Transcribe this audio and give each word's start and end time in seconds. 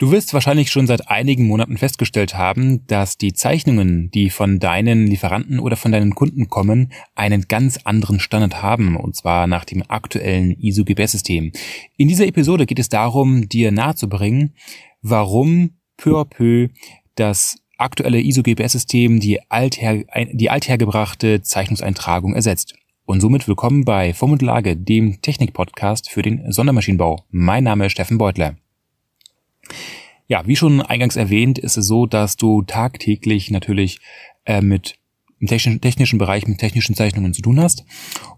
Du 0.00 0.12
wirst 0.12 0.32
wahrscheinlich 0.32 0.70
schon 0.70 0.86
seit 0.86 1.08
einigen 1.10 1.48
Monaten 1.48 1.76
festgestellt 1.76 2.36
haben, 2.36 2.86
dass 2.86 3.18
die 3.18 3.32
Zeichnungen, 3.32 4.12
die 4.12 4.30
von 4.30 4.60
deinen 4.60 5.08
Lieferanten 5.08 5.58
oder 5.58 5.74
von 5.74 5.90
deinen 5.90 6.14
Kunden 6.14 6.48
kommen, 6.48 6.92
einen 7.16 7.48
ganz 7.48 7.78
anderen 7.82 8.20
Standard 8.20 8.62
haben, 8.62 8.96
und 8.96 9.16
zwar 9.16 9.48
nach 9.48 9.64
dem 9.64 9.82
aktuellen 9.88 10.52
ISO-GBS-System. 10.52 11.50
In 11.96 12.06
dieser 12.06 12.28
Episode 12.28 12.64
geht 12.64 12.78
es 12.78 12.88
darum, 12.88 13.48
dir 13.48 13.72
nahezubringen, 13.72 14.54
warum 15.02 15.70
peu 15.96 16.20
à 16.20 16.24
peu 16.24 16.68
das 17.16 17.58
aktuelle 17.76 18.20
ISO-GBS-System 18.20 19.18
die, 19.18 19.40
alther 19.50 20.04
die 20.32 20.48
althergebrachte 20.48 21.42
Zeichnungseintragung 21.42 22.34
ersetzt. 22.34 22.76
Und 23.04 23.20
somit 23.20 23.48
willkommen 23.48 23.84
bei 23.84 24.14
Form 24.14 24.30
und 24.30 24.42
Lage, 24.42 24.76
dem 24.76 25.20
Technik-Podcast 25.22 26.08
für 26.08 26.22
den 26.22 26.52
Sondermaschinenbau. 26.52 27.24
Mein 27.30 27.64
Name 27.64 27.86
ist 27.86 27.92
Steffen 27.92 28.18
Beutler. 28.18 28.54
Ja, 30.28 30.46
wie 30.46 30.56
schon 30.56 30.82
eingangs 30.82 31.16
erwähnt, 31.16 31.58
ist 31.58 31.78
es 31.78 31.86
so, 31.86 32.04
dass 32.06 32.36
du 32.36 32.62
tagtäglich 32.62 33.50
natürlich 33.50 33.98
äh, 34.44 34.60
mit 34.60 34.98
im 35.40 35.46
technischen, 35.46 36.18
Bereich 36.18 36.46
mit 36.46 36.58
technischen 36.58 36.94
Zeichnungen 36.94 37.32
zu 37.32 37.42
tun 37.42 37.60
hast. 37.60 37.84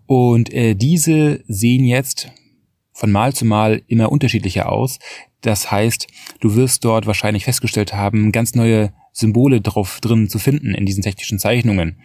Und 0.07 0.53
äh, 0.53 0.75
diese 0.75 1.43
sehen 1.49 1.85
jetzt 1.85 2.31
von 2.93 3.11
Mal 3.11 3.33
zu 3.35 3.45
Mal 3.45 3.83
immer 3.89 4.13
unterschiedlicher 4.13 4.71
aus. 4.71 4.99
Das 5.41 5.71
heißt, 5.71 6.07
du 6.41 6.55
wirst 6.55 6.85
dort 6.85 7.07
wahrscheinlich 7.07 7.45
festgestellt 7.45 7.95
haben, 7.95 8.31
ganz 8.31 8.55
neue 8.55 8.93
Symbole 9.13 9.61
drauf 9.61 10.01
drin 10.01 10.29
zu 10.29 10.39
finden 10.39 10.75
in 10.75 10.87
diesen 10.87 11.03
technischen 11.03 11.39
Zeichnungen. 11.39 12.01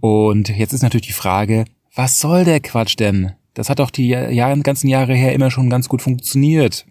Und 0.00 0.48
jetzt 0.48 0.72
ist 0.72 0.82
natürlich 0.82 1.08
die 1.08 1.12
Frage, 1.12 1.64
was 1.94 2.20
soll 2.20 2.44
der 2.44 2.60
Quatsch 2.60 2.98
denn? 2.98 3.32
Das 3.54 3.70
hat 3.70 3.78
doch 3.78 3.90
die 3.90 4.08
Jahr, 4.08 4.56
ganzen 4.58 4.88
Jahre 4.88 5.14
her 5.14 5.32
immer 5.32 5.50
schon 5.50 5.70
ganz 5.70 5.88
gut 5.88 6.02
funktioniert. 6.02 6.86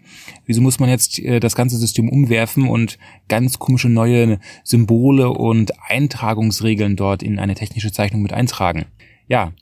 Wieso 0.46 0.62
muss 0.62 0.80
man 0.80 0.88
jetzt 0.88 1.18
äh, 1.18 1.38
das 1.38 1.54
ganze 1.54 1.76
System 1.76 2.08
umwerfen 2.08 2.68
und 2.68 2.98
ganz 3.28 3.58
komische 3.58 3.90
neue 3.90 4.40
Symbole 4.64 5.28
und 5.28 5.72
Eintragungsregeln 5.88 6.96
dort 6.96 7.22
in 7.22 7.38
eine 7.38 7.54
technische 7.54 7.92
Zeichnung 7.92 8.22
mit 8.22 8.32
eintragen? 8.32 8.86
Ja, 9.28 9.52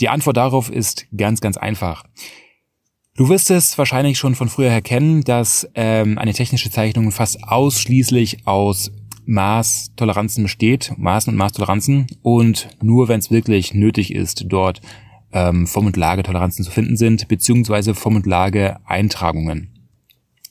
die 0.00 0.10
Antwort 0.10 0.36
darauf 0.36 0.70
ist 0.70 1.06
ganz, 1.16 1.40
ganz 1.40 1.56
einfach. 1.56 2.04
Du 3.16 3.28
wirst 3.28 3.50
es 3.50 3.76
wahrscheinlich 3.76 4.18
schon 4.18 4.34
von 4.34 4.48
früher 4.48 4.70
her 4.70 4.82
kennen, 4.82 5.24
dass 5.24 5.68
ähm, 5.74 6.18
eine 6.18 6.32
technische 6.32 6.70
Zeichnung 6.70 7.10
fast 7.10 7.42
ausschließlich 7.42 8.46
aus 8.46 8.92
Maßtoleranzen 9.26 10.42
besteht, 10.42 10.92
Maßen 10.96 11.32
und 11.32 11.38
Maßtoleranzen 11.38 12.06
und 12.22 12.68
nur 12.82 13.08
wenn 13.08 13.20
es 13.20 13.30
wirklich 13.30 13.74
nötig 13.74 14.14
ist, 14.14 14.44
dort 14.48 14.80
ähm, 15.32 15.66
Form- 15.66 15.86
und 15.86 15.96
Lagetoleranzen 15.96 16.64
zu 16.64 16.70
finden 16.70 16.96
sind, 16.96 17.28
beziehungsweise 17.28 17.94
Form- 17.94 18.16
und 18.16 18.26
Lage-Eintragungen. 18.26 19.70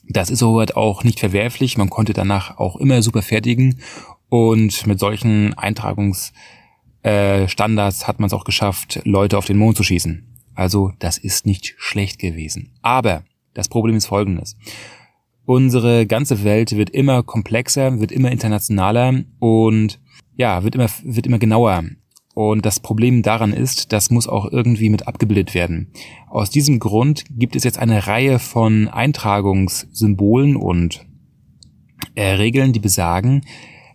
Das 0.08 0.30
ist 0.30 0.40
soweit 0.40 0.76
auch 0.76 1.04
nicht 1.04 1.20
verwerflich, 1.20 1.78
man 1.78 1.90
konnte 1.90 2.12
danach 2.12 2.58
auch 2.58 2.76
immer 2.76 3.02
super 3.02 3.22
fertigen 3.22 3.80
und 4.28 4.86
mit 4.86 4.98
solchen 4.98 5.54
Eintragungsstandards 5.54 8.02
äh, 8.02 8.06
hat 8.06 8.18
man 8.18 8.26
es 8.26 8.32
auch 8.32 8.44
geschafft, 8.44 9.00
Leute 9.04 9.38
auf 9.38 9.46
den 9.46 9.58
Mond 9.58 9.76
zu 9.76 9.82
schießen. 9.82 10.26
Also 10.54 10.92
das 10.98 11.18
ist 11.18 11.46
nicht 11.46 11.74
schlecht 11.78 12.18
gewesen. 12.18 12.72
Aber 12.82 13.24
das 13.54 13.68
Problem 13.68 13.96
ist 13.96 14.06
folgendes. 14.06 14.56
Unsere 15.44 16.06
ganze 16.06 16.44
Welt 16.44 16.76
wird 16.76 16.90
immer 16.90 17.22
komplexer, 17.22 18.00
wird 18.00 18.12
immer 18.12 18.30
internationaler 18.30 19.22
und 19.38 20.00
ja, 20.36 20.62
wird 20.62 20.74
immer, 20.74 20.88
wird 21.02 21.26
immer 21.26 21.38
genauer. 21.38 21.84
Und 22.34 22.64
das 22.64 22.80
Problem 22.80 23.22
daran 23.22 23.52
ist, 23.52 23.92
das 23.92 24.10
muss 24.10 24.28
auch 24.28 24.50
irgendwie 24.50 24.88
mit 24.88 25.08
abgebildet 25.08 25.54
werden. 25.54 25.88
Aus 26.28 26.50
diesem 26.50 26.78
Grund 26.78 27.24
gibt 27.30 27.56
es 27.56 27.64
jetzt 27.64 27.78
eine 27.78 28.06
Reihe 28.06 28.38
von 28.38 28.88
Eintragungssymbolen 28.88 30.56
und 30.56 31.06
äh, 32.14 32.32
Regeln, 32.32 32.72
die 32.72 32.80
besagen, 32.80 33.42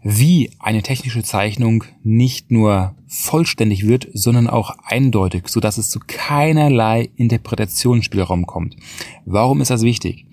wie 0.04 0.52
eine 0.60 0.84
technische 0.84 1.24
Zeichnung 1.24 1.84
nicht 2.04 2.52
nur 2.52 2.96
vollständig 3.08 3.88
wird, 3.88 4.08
sondern 4.14 4.48
auch 4.48 4.76
eindeutig, 4.84 5.48
so 5.48 5.60
dass 5.60 5.80
es 5.80 5.90
zu 5.90 6.00
keinerlei 6.06 7.10
Interpretationsspielraum 7.16 8.46
kommt. 8.46 8.76
Warum 9.26 9.62
ist 9.62 9.72
das 9.72 9.82
wichtig? 9.82 10.28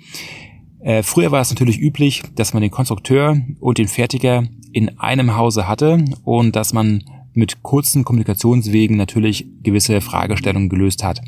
Äh, 0.80 1.02
früher 1.02 1.30
war 1.30 1.40
es 1.40 1.50
natürlich 1.50 1.78
üblich, 1.78 2.22
dass 2.34 2.52
man 2.52 2.60
den 2.60 2.70
Konstrukteur 2.70 3.40
und 3.60 3.78
den 3.78 3.88
Fertiger 3.88 4.44
in 4.72 4.98
einem 4.98 5.36
Hause 5.36 5.69
hatte 5.69 6.04
und 6.24 6.56
dass 6.56 6.72
man 6.72 7.04
mit 7.34 7.62
kurzen 7.62 8.04
Kommunikationswegen 8.04 8.97
natürlich 8.97 9.47
gewisse 9.62 10.00
Fragestellungen 10.00 10.69
gelöst 10.69 11.03
hat. 11.04 11.20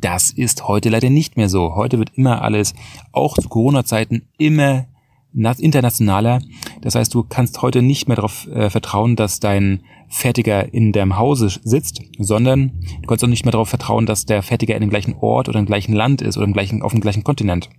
Das 0.00 0.30
ist 0.30 0.66
heute 0.66 0.88
leider 0.88 1.10
nicht 1.10 1.36
mehr 1.36 1.48
so. 1.48 1.76
Heute 1.76 1.98
wird 1.98 2.10
immer 2.16 2.42
alles, 2.42 2.74
auch 3.12 3.34
zu 3.38 3.48
Corona-Zeiten, 3.48 4.22
immer 4.36 4.86
internationaler. 5.34 6.40
Das 6.80 6.94
heißt, 6.94 7.14
du 7.14 7.22
kannst 7.22 7.62
heute 7.62 7.82
nicht 7.82 8.08
mehr 8.08 8.16
darauf 8.16 8.46
äh, 8.48 8.68
vertrauen, 8.68 9.16
dass 9.16 9.40
dein 9.40 9.82
Fertiger 10.08 10.74
in 10.74 10.92
deinem 10.92 11.16
Hause 11.16 11.48
sitzt, 11.62 12.02
sondern 12.18 12.72
du 13.00 13.06
kannst 13.06 13.24
auch 13.24 13.28
nicht 13.28 13.44
mehr 13.44 13.52
darauf 13.52 13.70
vertrauen, 13.70 14.04
dass 14.04 14.26
der 14.26 14.42
Fertiger 14.42 14.74
in 14.74 14.82
dem 14.82 14.90
gleichen 14.90 15.14
Ort 15.14 15.48
oder 15.48 15.58
im 15.58 15.66
gleichen 15.66 15.94
Land 15.94 16.20
ist 16.20 16.36
oder 16.36 16.44
im 16.44 16.52
gleichen, 16.52 16.82
auf 16.82 16.92
dem 16.92 17.00
gleichen 17.00 17.24
Kontinent, 17.24 17.70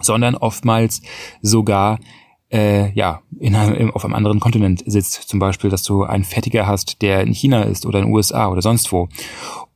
sondern 0.00 0.34
oftmals 0.34 1.02
sogar 1.42 1.98
äh, 2.52 2.92
ja, 2.92 3.22
in 3.40 3.56
einem, 3.56 3.90
auf 3.92 4.04
einem 4.04 4.14
anderen 4.14 4.40
Kontinent 4.40 4.82
sitzt. 4.86 5.14
Zum 5.14 5.38
Beispiel, 5.38 5.70
dass 5.70 5.82
du 5.82 6.04
einen 6.04 6.24
Fertiger 6.24 6.66
hast, 6.66 7.02
der 7.02 7.22
in 7.22 7.32
China 7.32 7.62
ist 7.62 7.86
oder 7.86 7.98
in 7.98 8.06
den 8.06 8.14
USA 8.14 8.48
oder 8.48 8.62
sonst 8.62 8.92
wo. 8.92 9.08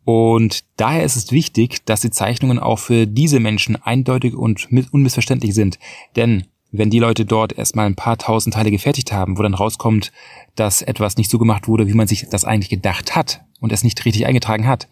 Und 0.05 0.65
daher 0.77 1.03
ist 1.03 1.17
es 1.17 1.33
wichtig, 1.33 1.85
dass 1.85 2.01
die 2.01 2.11
Zeichnungen 2.11 2.59
auch 2.59 2.79
für 2.79 3.07
diese 3.07 3.41
Menschen 3.41 3.77
eindeutig 3.83 4.37
und 4.37 4.69
unmissverständlich 4.93 5.55
sind. 5.55 5.79
Denn 6.15 6.45
wenn 6.71 6.91
die 6.91 6.99
Leute 6.99 7.25
dort 7.25 7.57
erstmal 7.57 7.87
ein 7.87 7.97
paar 7.97 8.19
tausend 8.19 8.55
Teile 8.55 8.71
gefertigt 8.71 9.13
haben, 9.13 9.39
wo 9.39 9.43
dann 9.43 9.55
rauskommt, 9.55 10.13
dass 10.55 10.83
etwas 10.83 11.17
nicht 11.17 11.31
so 11.31 11.39
gemacht 11.39 11.67
wurde, 11.67 11.89
wie 11.89 11.95
man 11.95 12.07
sich 12.07 12.29
das 12.29 12.45
eigentlich 12.45 12.69
gedacht 12.69 13.17
hat 13.17 13.45
und 13.61 13.73
es 13.73 13.83
nicht 13.83 14.05
richtig 14.05 14.27
eingetragen 14.27 14.67
hat, 14.67 14.87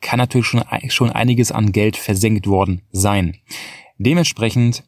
kann 0.00 0.18
natürlich 0.18 0.46
schon, 0.46 0.62
schon 0.88 1.10
einiges 1.10 1.52
an 1.52 1.72
Geld 1.72 1.96
versenkt 1.96 2.46
worden 2.46 2.82
sein. 2.90 3.36
Dementsprechend 3.98 4.84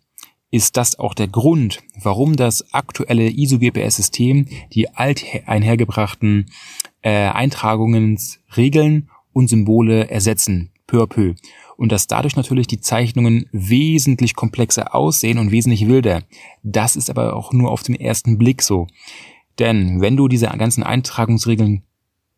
ist 0.51 0.77
das 0.77 0.99
auch 0.99 1.15
der 1.15 1.29
Grund, 1.29 1.81
warum 2.01 2.37
das 2.37 2.73
aktuelle 2.73 3.29
ISO-GPS-System 3.31 4.47
die 4.73 4.89
alt 4.95 5.25
einhergebrachten 5.47 6.47
äh, 7.03 7.29
Eintragungsregeln 7.29 9.11
und 9.33 9.49
Symbole 9.49 10.09
ersetzen, 10.11 10.71
peu 10.87 11.03
à 11.03 11.07
peu. 11.07 11.35
Und 11.77 11.93
dass 11.93 12.07
dadurch 12.07 12.35
natürlich 12.35 12.67
die 12.67 12.81
Zeichnungen 12.81 13.47
wesentlich 13.53 14.35
komplexer 14.35 14.95
aussehen 14.95 15.39
und 15.39 15.53
wesentlich 15.53 15.87
wilder. 15.87 16.23
Das 16.63 16.97
ist 16.97 17.11
aber 17.11 17.37
auch 17.37 17.53
nur 17.53 17.71
auf 17.71 17.83
den 17.83 17.95
ersten 17.95 18.39
Blick 18.39 18.63
so. 18.63 18.89
Denn 19.59 20.01
wenn 20.01 20.17
du 20.17 20.29
diese 20.29 20.47
ganzen 20.47 20.83
Eintragungsregeln, 20.83 21.83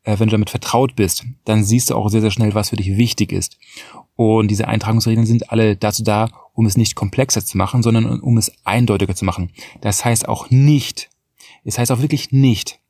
äh, 0.02 0.18
wenn 0.18 0.28
du 0.28 0.32
damit 0.32 0.50
vertraut 0.50 0.96
bist, 0.96 1.24
dann 1.44 1.64
siehst 1.64 1.90
du 1.90 1.94
auch 1.94 2.08
sehr, 2.08 2.20
sehr 2.20 2.30
schnell, 2.30 2.54
was 2.54 2.70
für 2.70 2.76
dich 2.76 2.96
wichtig 2.96 3.32
ist. 3.32 3.56
Und 4.22 4.48
diese 4.48 4.68
Eintragungsregeln 4.68 5.24
sind 5.24 5.50
alle 5.50 5.76
dazu 5.76 6.02
da, 6.02 6.28
um 6.52 6.66
es 6.66 6.76
nicht 6.76 6.94
komplexer 6.94 7.42
zu 7.42 7.56
machen, 7.56 7.82
sondern 7.82 8.20
um 8.20 8.36
es 8.36 8.52
eindeutiger 8.66 9.14
zu 9.14 9.24
machen. 9.24 9.50
Das 9.80 10.04
heißt 10.04 10.28
auch 10.28 10.50
nicht, 10.50 11.08
es 11.64 11.78
heißt 11.78 11.90
auch 11.90 12.02
wirklich 12.02 12.30
nicht, 12.30 12.80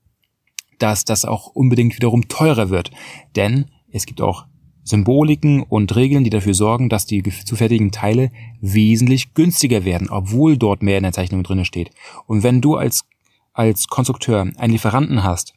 dass 0.80 1.04
das 1.04 1.24
auch 1.24 1.46
unbedingt 1.46 1.94
wiederum 1.94 2.26
teurer 2.26 2.68
wird. 2.68 2.90
Denn 3.36 3.70
es 3.92 4.06
gibt 4.06 4.20
auch 4.20 4.46
Symboliken 4.82 5.62
und 5.62 5.94
Regeln, 5.94 6.24
die 6.24 6.30
dafür 6.30 6.54
sorgen, 6.54 6.88
dass 6.88 7.06
die 7.06 7.22
zu 7.22 7.54
fertigen 7.54 7.92
Teile 7.92 8.32
wesentlich 8.60 9.32
günstiger 9.32 9.84
werden, 9.84 10.10
obwohl 10.10 10.58
dort 10.58 10.82
mehr 10.82 10.96
in 10.96 11.04
der 11.04 11.12
Zeichnung 11.12 11.44
drinne 11.44 11.64
steht. 11.64 11.92
Und 12.26 12.42
wenn 12.42 12.60
du 12.60 12.74
als, 12.74 13.04
als 13.52 13.86
Konstrukteur 13.86 14.50
einen 14.56 14.72
Lieferanten 14.72 15.22
hast, 15.22 15.54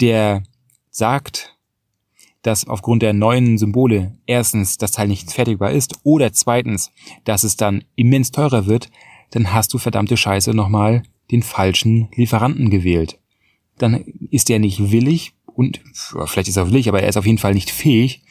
der 0.00 0.44
sagt, 0.90 1.53
dass 2.44 2.68
aufgrund 2.68 3.02
der 3.02 3.14
neuen 3.14 3.58
Symbole 3.58 4.16
erstens 4.26 4.76
das 4.78 4.92
Teil 4.92 5.08
nicht 5.08 5.32
fertigbar 5.32 5.72
ist 5.72 5.98
oder 6.04 6.32
zweitens, 6.32 6.92
dass 7.24 7.42
es 7.42 7.56
dann 7.56 7.84
immens 7.96 8.30
teurer 8.30 8.66
wird, 8.66 8.90
dann 9.30 9.52
hast 9.52 9.72
du 9.74 9.78
verdammte 9.78 10.16
Scheiße 10.16 10.52
nochmal 10.52 11.02
den 11.30 11.42
falschen 11.42 12.08
Lieferanten 12.14 12.68
gewählt. 12.68 13.18
Dann 13.78 14.04
ist 14.30 14.50
er 14.50 14.58
nicht 14.58 14.92
willig 14.92 15.32
und 15.46 15.80
vielleicht 16.26 16.48
ist 16.48 16.58
er 16.58 16.68
willig, 16.68 16.88
aber 16.88 17.02
er 17.02 17.08
ist 17.08 17.16
auf 17.16 17.26
jeden 17.26 17.38
Fall 17.38 17.54
nicht 17.54 17.70
fähig, 17.70 18.22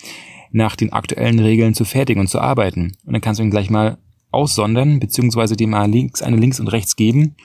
nach 0.51 0.75
den 0.75 0.93
aktuellen 0.93 1.39
Regeln 1.39 1.73
zu 1.73 1.83
fertigen 1.83 2.21
und 2.21 2.27
zu 2.27 2.39
arbeiten. 2.39 2.95
Und 3.05 3.13
dann 3.13 3.21
kannst 3.21 3.39
du 3.39 3.43
ihn 3.43 3.49
gleich 3.49 3.71
mal 3.71 3.97
aussondern, 4.29 4.99
beziehungsweise 4.99 5.55
dem 5.55 5.71
mal 5.71 5.89
links, 5.89 6.21
eine 6.21 6.37
links 6.37 6.59
und 6.59 6.67
rechts 6.67 6.95
geben, 6.95 7.35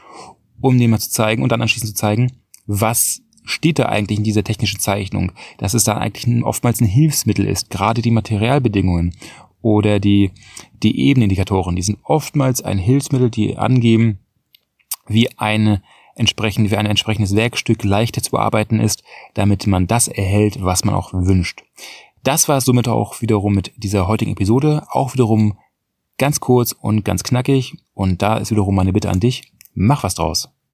um 0.61 0.79
dem 0.79 0.91
mal 0.91 0.99
zu 0.99 1.11
zeigen 1.11 1.43
und 1.43 1.51
dann 1.51 1.63
anschließend 1.63 1.89
zu 1.89 1.95
zeigen, 1.95 2.33
was 2.67 3.23
steht 3.49 3.79
da 3.79 3.87
eigentlich 3.87 4.19
in 4.19 4.25
dieser 4.25 4.45
technischen 4.45 4.81
Zeichnung, 4.81 5.33
dass 5.57 5.75
es 5.75 5.85
da 5.85 5.97
eigentlich 5.97 6.45
oftmals 6.45 6.81
ein 6.81 6.87
Hilfsmittel 6.87 7.47
ist, 7.47 7.71
gerade 7.71 8.03
die 8.03 8.11
Materialbedingungen 8.11 9.15
oder 9.63 10.01
die, 10.01 10.33
die 10.83 11.01
Ebenindikatoren, 11.01 11.77
die 11.77 11.83
sind 11.83 11.99
oftmals 12.05 12.63
ein 12.63 12.79
Hilfsmittel, 12.79 13.31
die 13.31 13.57
angeben, 13.57 14.19
wie 15.07 15.31
eine 15.39 15.83
entsprechend, 16.15 16.71
wie 16.71 16.77
ein 16.77 16.87
entsprechendes 16.87 17.35
Werkstück 17.35 17.85
leichter 17.85 18.23
zu 18.23 18.33
bearbeiten 18.33 18.81
ist, 18.81 19.03
damit 19.35 19.67
man 19.67 19.87
das 19.87 20.09
erhält, 20.09 20.63
was 20.63 20.85
man 20.85 20.95
auch 20.95 21.13
wünscht. 21.13 21.63
Das 22.25 22.49
war 22.49 22.59
es 22.59 22.65
somit 22.65 22.89
auch 22.89 23.21
wiederum 23.23 23.55
mit 23.55 23.73
dieser 23.77 24.09
heutigen 24.09 24.33
Episode, 24.33 24.87
auch 24.91 25.15
wiederum 25.15 25.57
ganz 26.19 26.41
kurz 26.41 26.73
und 26.73 27.05
ganz 27.05 27.23
knackig 27.23 27.77
Und 27.95 28.21
da 28.23 28.37
ist 28.37 28.51
wiederum 28.51 28.75
meine 28.75 28.93
Bitte 28.93 29.09
an 29.09 29.21
dich, 29.21 29.53
mach 29.75 30.03
was 30.03 30.15
draus. 30.15 30.51